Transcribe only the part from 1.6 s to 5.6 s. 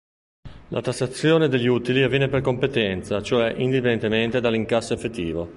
utili avviene per competenza, cioè, indipendentemente dall'incasso effettivo.